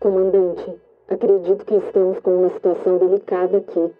Comandante, 0.00 0.80
acredito 1.08 1.62
que 1.66 1.74
estamos 1.74 2.18
com 2.20 2.38
uma 2.38 2.48
situação 2.54 2.96
delicada 2.96 3.58
aqui. 3.58 3.92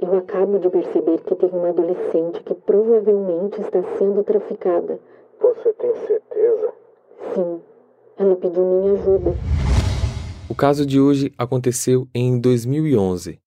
Eu 0.00 0.16
acabo 0.16 0.58
de 0.58 0.70
perceber 0.70 1.18
que 1.18 1.34
tem 1.34 1.50
uma 1.50 1.68
adolescente 1.68 2.42
que 2.42 2.54
provavelmente 2.54 3.60
está 3.60 3.82
sendo 3.98 4.24
traficada. 4.24 4.98
Você 5.38 5.74
tem 5.74 5.94
certeza? 6.06 6.72
Sim, 7.34 7.60
ela 8.16 8.34
pediu 8.36 8.64
minha 8.64 8.94
ajuda. 8.94 9.34
O 10.48 10.54
caso 10.54 10.86
de 10.86 10.98
hoje 10.98 11.30
aconteceu 11.36 12.08
em 12.14 12.40
2011, 12.40 13.38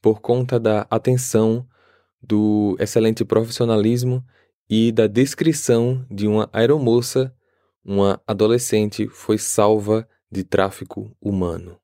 por 0.00 0.20
conta 0.20 0.60
da 0.60 0.86
atenção, 0.88 1.66
do 2.22 2.76
excelente 2.78 3.24
profissionalismo 3.24 4.22
e 4.70 4.92
da 4.92 5.08
descrição 5.08 6.06
de 6.08 6.28
uma 6.28 6.48
aeromoça, 6.52 7.34
uma 7.84 8.22
adolescente 8.28 9.08
foi 9.08 9.38
salva 9.38 10.06
de 10.32 10.42
tráfico 10.42 11.14
humano. 11.20 11.76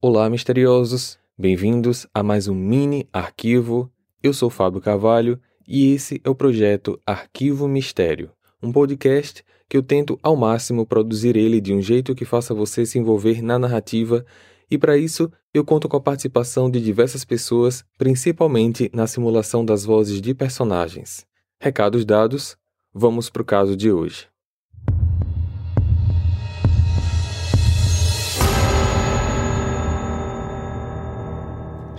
Olá, 0.00 0.30
misteriosos! 0.30 1.18
Bem-vindos 1.36 2.06
a 2.14 2.22
mais 2.22 2.48
um 2.48 2.54
mini 2.54 3.06
arquivo. 3.12 3.92
Eu 4.22 4.32
sou 4.32 4.48
Fábio 4.48 4.80
Carvalho 4.80 5.38
e 5.68 5.92
esse 5.92 6.18
é 6.24 6.30
o 6.30 6.34
projeto 6.34 6.98
Arquivo 7.04 7.68
Mistério, 7.68 8.30
um 8.62 8.72
podcast 8.72 9.44
que 9.68 9.76
eu 9.76 9.82
tento 9.82 10.18
ao 10.22 10.34
máximo 10.34 10.86
produzir 10.86 11.36
ele 11.36 11.60
de 11.60 11.74
um 11.74 11.82
jeito 11.82 12.14
que 12.14 12.24
faça 12.24 12.54
você 12.54 12.86
se 12.86 12.98
envolver 12.98 13.42
na 13.42 13.58
narrativa, 13.58 14.24
e 14.70 14.78
para 14.78 14.96
isso 14.96 15.30
eu 15.52 15.62
conto 15.62 15.86
com 15.86 15.98
a 15.98 16.00
participação 16.00 16.70
de 16.70 16.80
diversas 16.80 17.26
pessoas, 17.26 17.84
principalmente 17.98 18.90
na 18.94 19.06
simulação 19.06 19.62
das 19.62 19.84
vozes 19.84 20.22
de 20.22 20.32
personagens. 20.32 21.26
Recados 21.60 22.06
dados, 22.06 22.56
vamos 22.94 23.28
para 23.28 23.42
o 23.42 23.44
caso 23.44 23.76
de 23.76 23.92
hoje. 23.92 24.28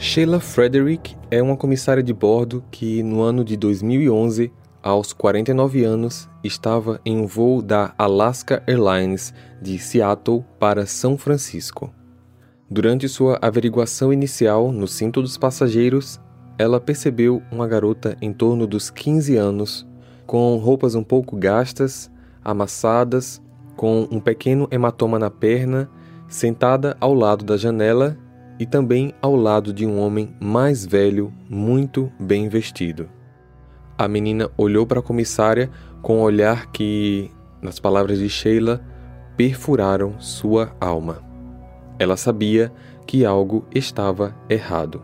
Sheila 0.08 0.40
Frederick 0.40 1.18
é 1.30 1.44
uma 1.44 1.58
comissária 1.58 2.02
de 2.02 2.14
bordo 2.14 2.64
que, 2.72 3.04
no 3.04 3.22
ano 3.22 3.44
de 3.44 3.58
2011, 3.58 4.54
aos 4.82 5.12
49 5.12 5.84
anos, 5.84 6.30
estava 6.42 7.02
em 7.06 7.18
um 7.18 7.28
voo 7.28 7.62
da 7.62 7.94
Alaska 7.98 8.64
Airlines 8.66 9.34
de 9.62 9.78
Seattle 9.78 10.46
para 10.58 10.86
São 10.86 11.18
Francisco. 11.18 11.94
Durante 12.72 13.10
sua 13.10 13.38
averiguação 13.42 14.14
inicial 14.14 14.72
no 14.72 14.88
cinto 14.88 15.22
dos 15.22 15.38
passageiros, 15.38 16.22
ela 16.58 16.80
percebeu 16.80 17.42
uma 17.52 17.68
garota 17.68 18.16
em 18.22 18.32
torno 18.32 18.66
dos 18.66 18.90
15 18.90 19.36
anos, 19.36 19.86
com 20.26 20.56
roupas 20.56 20.96
um 20.96 21.04
pouco 21.04 21.36
gastas, 21.36 22.10
amassadas, 22.42 23.42
com 23.76 24.08
um 24.10 24.22
pequeno 24.22 24.70
hematoma 24.72 25.20
na 25.20 25.30
perna, 25.30 25.90
sentada 26.30 26.96
ao 27.02 27.14
lado 27.14 27.44
da 27.44 27.58
janela 27.58 28.18
e 28.60 28.66
também 28.66 29.14
ao 29.22 29.36
lado 29.36 29.74
de 29.74 29.86
um 29.86 30.00
homem 30.00 30.36
mais 30.40 30.86
velho, 30.86 31.32
muito 31.50 32.12
bem 32.20 32.50
vestido. 32.50 33.10
A 33.98 34.08
menina 34.08 34.50
olhou 34.58 34.86
para 34.86 35.00
a 35.00 35.04
comissária 35.04 35.70
com 36.02 36.20
um 36.20 36.22
olhar 36.22 36.72
que, 36.72 37.32
nas 37.62 37.80
palavras 37.80 38.20
de 38.20 38.30
Sheila, 38.30 38.82
perfuraram 39.36 40.20
sua 40.20 40.76
alma. 40.80 41.24
Ela 42.00 42.18
sabia 42.18 42.72
que 43.06 43.26
algo 43.26 43.66
estava 43.74 44.36
errado. 44.50 45.02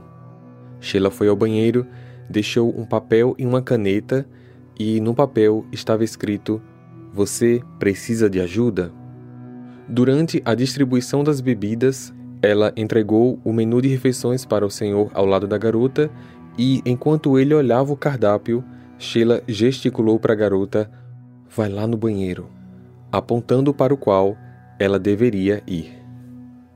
Sheila 0.79 1.09
foi 1.09 1.27
ao 1.27 1.35
banheiro, 1.35 1.87
deixou 2.29 2.77
um 2.77 2.85
papel 2.85 3.35
e 3.37 3.45
uma 3.45 3.61
caneta 3.61 4.27
e 4.77 4.99
no 4.99 5.13
papel 5.13 5.65
estava 5.71 6.03
escrito: 6.03 6.61
Você 7.11 7.61
precisa 7.79 8.29
de 8.29 8.39
ajuda? 8.39 8.91
Durante 9.87 10.41
a 10.45 10.55
distribuição 10.55 11.23
das 11.23 11.41
bebidas, 11.41 12.13
ela 12.43 12.73
entregou 12.75 13.39
o 13.41 13.53
menu 13.53 13.81
de 13.81 13.87
refeições 13.87 14.45
para 14.45 14.65
o 14.65 14.69
senhor 14.69 15.09
ao 15.13 15.25
lado 15.25 15.47
da 15.47 15.57
garota 15.57 16.11
e, 16.59 16.81
enquanto 16.85 17.39
ele 17.39 17.55
olhava 17.55 17.93
o 17.93 17.97
cardápio, 17.97 18.61
Sheila 18.99 19.41
gesticulou 19.47 20.19
para 20.19 20.33
a 20.33 20.35
garota: 20.35 20.91
Vai 21.49 21.69
lá 21.69 21.87
no 21.87 21.95
banheiro, 21.95 22.49
apontando 23.09 23.73
para 23.73 23.93
o 23.93 23.97
qual 23.97 24.35
ela 24.77 24.99
deveria 24.99 25.63
ir. 25.65 25.93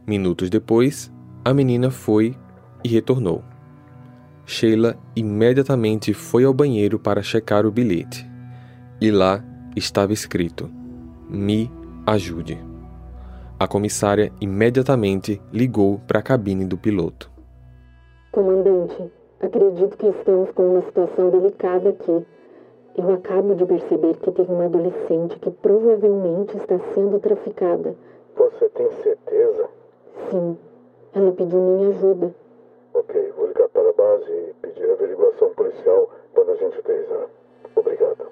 Minutos 0.07 0.49
depois, 0.49 1.11
a 1.43 1.53
menina 1.53 1.91
foi 1.91 2.33
e 2.81 2.87
retornou. 2.87 3.43
Sheila 4.45 4.97
imediatamente 5.17 6.13
foi 6.13 6.45
ao 6.45 6.53
banheiro 6.53 6.97
para 6.97 7.21
checar 7.21 7.65
o 7.65 7.71
bilhete. 7.71 8.25
E 9.01 9.11
lá 9.11 9.43
estava 9.75 10.13
escrito: 10.13 10.71
Me 11.29 11.69
ajude. 12.05 12.57
A 13.59 13.67
comissária 13.67 14.31
imediatamente 14.39 15.41
ligou 15.51 15.99
para 16.05 16.19
a 16.19 16.21
cabine 16.21 16.63
do 16.63 16.77
piloto. 16.77 17.31
Comandante, 18.31 19.11
acredito 19.41 19.97
que 19.97 20.05
estamos 20.05 20.51
com 20.51 20.73
uma 20.73 20.83
situação 20.83 21.31
delicada 21.31 21.89
aqui. 21.89 22.23
Eu 22.95 23.13
acabo 23.15 23.55
de 23.55 23.65
perceber 23.65 24.15
que 24.17 24.31
tem 24.31 24.45
uma 24.45 24.65
adolescente 24.65 25.39
que 25.39 25.49
provavelmente 25.49 26.55
está 26.55 26.77
sendo 26.93 27.19
traficada. 27.19 27.95
Você 28.35 28.69
tem 28.69 28.91
certeza? 29.01 29.69
Sim, 30.29 30.55
ela 31.15 31.31
pediu 31.31 31.59
minha 31.59 31.89
ajuda. 31.89 32.35
Ok, 32.93 33.33
vou 33.35 33.47
ligar 33.47 33.69
para 33.69 33.89
a 33.89 33.93
base 33.93 34.31
e 34.31 34.53
pedir 34.61 34.87
averiguação 34.87 35.49
policial 35.55 36.11
quando 36.31 36.51
a 36.51 36.55
gente 36.57 36.77
aterrissar. 36.77 37.25
Obrigado. 37.75 38.27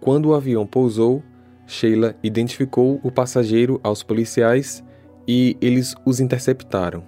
Quando 0.00 0.30
o 0.30 0.34
avião 0.34 0.66
pousou, 0.66 1.22
Sheila 1.68 2.16
identificou 2.22 2.98
o 3.04 3.10
passageiro 3.10 3.78
aos 3.84 4.02
policiais 4.02 4.82
e 5.28 5.54
eles 5.60 5.94
os 6.04 6.18
interceptaram. 6.18 7.04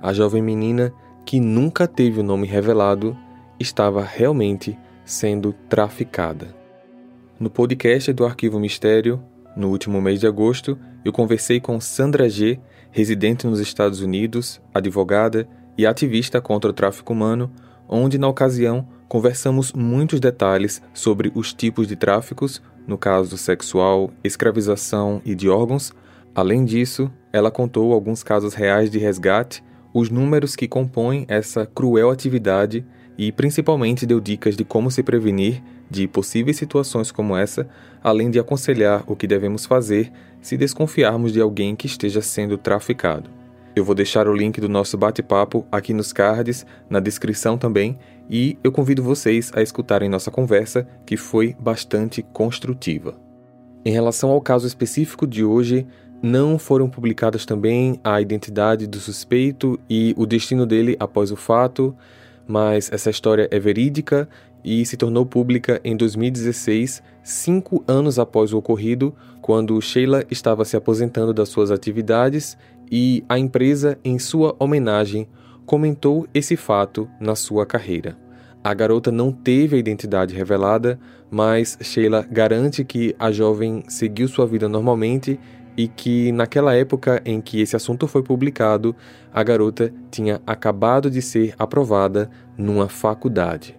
A 0.00 0.10
jovem 0.14 0.42
menina, 0.42 0.90
que 1.26 1.38
nunca 1.38 1.86
teve 1.86 2.20
o 2.20 2.22
nome 2.22 2.46
revelado, 2.46 3.16
estava 3.60 4.02
realmente 4.02 4.76
sendo 5.04 5.52
traficada. 5.68 6.56
No 7.38 7.50
podcast 7.50 8.10
do 8.14 8.24
Arquivo 8.24 8.58
Mistério, 8.58 9.22
no 9.54 9.68
último 9.68 10.00
mês 10.00 10.18
de 10.18 10.26
agosto, 10.26 10.78
eu 11.04 11.12
conversei 11.12 11.60
com 11.60 11.78
Sandra 11.78 12.28
G., 12.28 12.58
residente 12.90 13.46
nos 13.46 13.60
Estados 13.60 14.00
Unidos, 14.00 14.62
advogada 14.72 15.46
e 15.76 15.84
ativista 15.84 16.40
contra 16.40 16.70
o 16.70 16.74
tráfico 16.74 17.12
humano, 17.12 17.52
onde, 17.86 18.16
na 18.16 18.28
ocasião, 18.28 18.88
conversamos 19.08 19.74
muitos 19.74 20.20
detalhes 20.20 20.80
sobre 20.94 21.30
os 21.34 21.52
tipos 21.52 21.86
de 21.86 21.96
tráficos, 21.96 22.62
no 22.86 22.98
caso 22.98 23.36
sexual, 23.36 24.10
escravização 24.22 25.20
e 25.24 25.34
de 25.34 25.48
órgãos. 25.48 25.92
Além 26.34 26.64
disso, 26.64 27.10
ela 27.32 27.50
contou 27.50 27.92
alguns 27.92 28.22
casos 28.22 28.54
reais 28.54 28.90
de 28.90 28.98
resgate, 28.98 29.62
os 29.92 30.10
números 30.10 30.56
que 30.56 30.66
compõem 30.66 31.24
essa 31.28 31.66
cruel 31.66 32.10
atividade 32.10 32.84
e 33.16 33.30
principalmente 33.30 34.06
deu 34.06 34.20
dicas 34.20 34.56
de 34.56 34.64
como 34.64 34.90
se 34.90 35.02
prevenir 35.02 35.62
de 35.88 36.08
possíveis 36.08 36.56
situações 36.56 37.12
como 37.12 37.36
essa, 37.36 37.68
além 38.02 38.30
de 38.30 38.38
aconselhar 38.38 39.04
o 39.06 39.14
que 39.14 39.26
devemos 39.26 39.64
fazer 39.64 40.10
se 40.42 40.56
desconfiarmos 40.56 41.32
de 41.32 41.40
alguém 41.40 41.76
que 41.76 41.86
esteja 41.86 42.20
sendo 42.20 42.58
traficado. 42.58 43.43
Eu 43.76 43.84
vou 43.84 43.94
deixar 43.94 44.28
o 44.28 44.32
link 44.32 44.60
do 44.60 44.68
nosso 44.68 44.96
bate-papo 44.96 45.66
aqui 45.70 45.92
nos 45.92 46.12
cards, 46.12 46.64
na 46.88 47.00
descrição 47.00 47.58
também, 47.58 47.98
e 48.30 48.56
eu 48.62 48.70
convido 48.70 49.02
vocês 49.02 49.50
a 49.52 49.60
escutarem 49.60 50.08
nossa 50.08 50.30
conversa, 50.30 50.86
que 51.04 51.16
foi 51.16 51.56
bastante 51.58 52.22
construtiva. 52.22 53.16
Em 53.84 53.90
relação 53.90 54.30
ao 54.30 54.40
caso 54.40 54.64
específico 54.64 55.26
de 55.26 55.44
hoje, 55.44 55.86
não 56.22 56.56
foram 56.56 56.88
publicadas 56.88 57.44
também 57.44 58.00
a 58.04 58.20
identidade 58.20 58.86
do 58.86 58.98
suspeito 58.98 59.78
e 59.90 60.14
o 60.16 60.24
destino 60.24 60.64
dele 60.64 60.96
após 61.00 61.32
o 61.32 61.36
fato, 61.36 61.94
mas 62.46 62.90
essa 62.92 63.10
história 63.10 63.48
é 63.50 63.58
verídica 63.58 64.28
e 64.64 64.84
se 64.86 64.96
tornou 64.96 65.26
pública 65.26 65.80
em 65.84 65.96
2016, 65.96 67.02
cinco 67.22 67.84
anos 67.86 68.18
após 68.18 68.52
o 68.52 68.58
ocorrido, 68.58 69.14
quando 69.42 69.80
Sheila 69.80 70.24
estava 70.30 70.64
se 70.64 70.76
aposentando 70.76 71.34
das 71.34 71.50
suas 71.50 71.70
atividades 71.70 72.56
e 72.90 73.22
a 73.28 73.38
empresa, 73.38 73.98
em 74.04 74.18
sua 74.18 74.56
homenagem, 74.58 75.28
comentou 75.66 76.26
esse 76.32 76.56
fato 76.56 77.08
na 77.20 77.34
sua 77.34 77.66
carreira. 77.66 78.16
A 78.62 78.72
garota 78.72 79.12
não 79.12 79.30
teve 79.30 79.76
a 79.76 79.78
identidade 79.78 80.34
revelada, 80.34 80.98
mas 81.30 81.76
Sheila 81.82 82.26
garante 82.30 82.82
que 82.82 83.14
a 83.18 83.30
jovem 83.30 83.82
seguiu 83.88 84.26
sua 84.26 84.46
vida 84.46 84.68
normalmente 84.68 85.38
e 85.76 85.88
que, 85.88 86.32
naquela 86.32 86.74
época 86.74 87.20
em 87.24 87.40
que 87.40 87.60
esse 87.60 87.76
assunto 87.76 88.06
foi 88.06 88.22
publicado, 88.22 88.94
a 89.32 89.42
garota 89.42 89.92
tinha 90.10 90.40
acabado 90.46 91.10
de 91.10 91.20
ser 91.20 91.54
aprovada 91.58 92.30
numa 92.56 92.88
faculdade. 92.88 93.76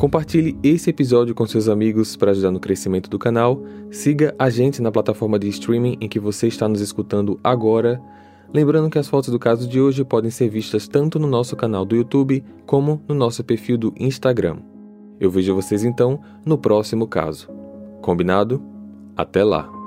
Compartilhe 0.00 0.58
esse 0.62 0.88
episódio 0.88 1.34
com 1.34 1.46
seus 1.46 1.68
amigos 1.68 2.16
para 2.16 2.30
ajudar 2.30 2.50
no 2.50 2.58
crescimento 2.58 3.10
do 3.10 3.18
canal. 3.18 3.62
Siga 3.90 4.34
a 4.38 4.48
gente 4.48 4.80
na 4.80 4.90
plataforma 4.90 5.38
de 5.38 5.46
streaming 5.48 5.98
em 6.00 6.08
que 6.08 6.18
você 6.18 6.46
está 6.46 6.66
nos 6.66 6.80
escutando 6.80 7.38
agora. 7.44 8.00
Lembrando 8.50 8.88
que 8.88 8.98
as 8.98 9.06
fotos 9.06 9.28
do 9.28 9.38
caso 9.38 9.68
de 9.68 9.78
hoje 9.78 10.02
podem 10.02 10.30
ser 10.30 10.48
vistas 10.48 10.88
tanto 10.88 11.18
no 11.18 11.26
nosso 11.26 11.54
canal 11.54 11.84
do 11.84 11.94
YouTube 11.94 12.42
como 12.64 13.02
no 13.06 13.14
nosso 13.14 13.44
perfil 13.44 13.76
do 13.76 13.92
Instagram. 13.98 14.56
Eu 15.20 15.30
vejo 15.30 15.54
vocês 15.54 15.84
então 15.84 16.18
no 16.46 16.56
próximo 16.56 17.06
caso. 17.06 17.50
Combinado? 18.00 18.69
Até 19.20 19.44
lá! 19.44 19.79